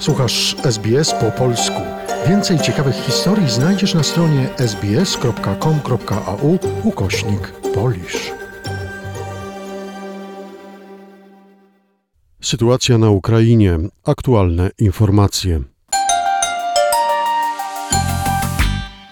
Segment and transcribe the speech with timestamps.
[0.00, 1.80] Słuchasz SBS po polsku.
[2.28, 8.32] Więcej ciekawych historii znajdziesz na stronie sbs.com.au ukośnik polisz.
[12.42, 13.78] Sytuacja na Ukrainie.
[14.04, 15.60] Aktualne informacje.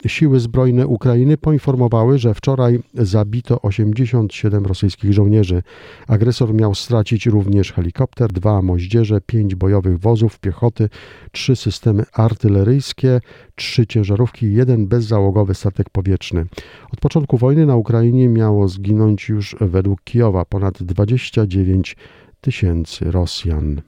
[0.08, 5.62] Siły zbrojne Ukrainy poinformowały, że wczoraj zabito 87 rosyjskich żołnierzy.
[6.06, 10.88] Agresor miał stracić również helikopter, dwa moździerze, pięć bojowych wozów piechoty,
[11.32, 13.20] trzy systemy artyleryjskie,
[13.54, 16.46] trzy ciężarówki i jeden bezzałogowy statek powietrzny.
[16.92, 21.96] Od początku wojny na Ukrainie miało zginąć już według Kijowa ponad 29
[22.40, 23.82] tysięcy Rosjan.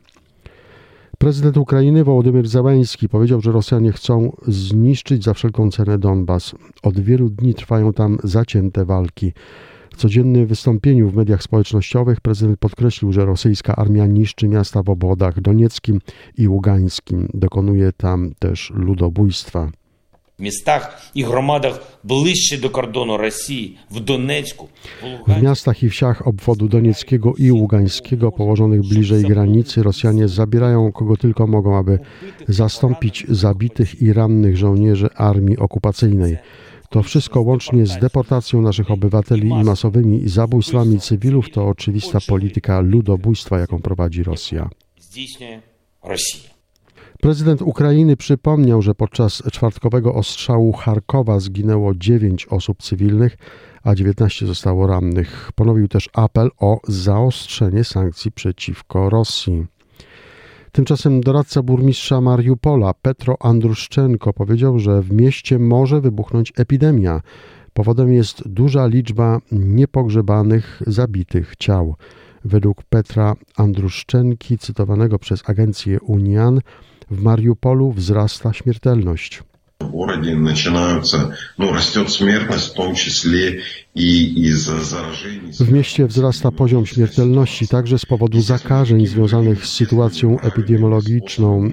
[1.20, 6.54] Prezydent Ukrainy Wołodymyr Zełenski powiedział, że Rosjanie chcą zniszczyć za wszelką cenę Donbas.
[6.82, 9.32] Od wielu dni trwają tam zacięte walki.
[9.92, 15.40] W codziennym wystąpieniu w mediach społecznościowych prezydent podkreślił, że rosyjska armia niszczy miasta w obwodach
[15.40, 16.00] donieckim
[16.38, 17.28] i ługańskim.
[17.34, 19.70] Dokonuje tam też ludobójstwa
[20.39, 24.69] В містах і громадах ближче до кордону Росії, в Донецьку,
[25.01, 25.45] в W Луганську.
[25.45, 31.77] miastach i wsiach obwodu donieckiego i ługańskiego położonych bliżej granicy Rosjanie zabierają kogo tylko mogą,
[31.77, 31.99] aby
[32.47, 36.37] zastąpić zabitych i rannych żołnierzy armii okupacyjnej.
[36.89, 43.59] To wszystko łącznie z deportacją naszych obywateli i masowymi zabójstwami cywilów to oczywista polityka ludobójstwa,
[43.59, 44.69] jaką prowadzi Rosja.
[44.99, 45.59] здійснює
[46.03, 46.49] Росія.
[47.20, 53.36] Prezydent Ukrainy przypomniał, że podczas czwartkowego ostrzału Charkowa zginęło 9 osób cywilnych,
[53.82, 55.50] a 19 zostało rannych.
[55.54, 59.66] Ponowił też apel o zaostrzenie sankcji przeciwko Rosji.
[60.72, 67.20] Tymczasem doradca burmistrza Mariupola Petro Andruszczenko powiedział, że w mieście może wybuchnąć epidemia.
[67.72, 71.96] Powodem jest duża liczba niepogrzebanych, zabitych ciał.
[72.44, 76.60] Według Petra Andruszczenki, cytowanego przez agencję Unian,
[77.10, 79.42] w Mariupolu wzrasta śmiertelność.
[85.60, 91.70] W mieście wzrasta poziom śmiertelności także z powodu zakażeń związanych z sytuacją epidemiologiczną.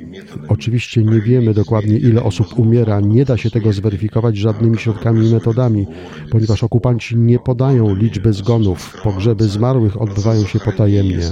[0.48, 3.00] Oczywiście nie wiemy dokładnie, ile osób umiera.
[3.00, 5.88] Nie da się tego zweryfikować żadnymi środkami i metodami,
[6.32, 8.98] ponieważ okupanci nie podają liczby zgonów.
[9.04, 11.32] Pogrzeby zmarłych odbywają się potajemnie.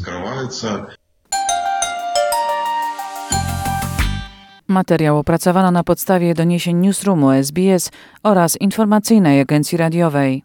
[4.67, 7.91] Materiał opracowano na podstawie doniesień Newsroomu SBS
[8.23, 10.43] oraz informacyjnej agencji radiowej.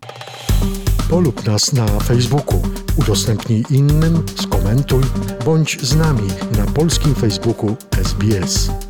[1.11, 2.63] Polub nas na Facebooku,
[2.97, 5.03] udostępnij innym, skomentuj,
[5.45, 8.90] bądź z nami na polskim Facebooku SBS.